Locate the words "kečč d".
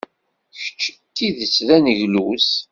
0.61-1.09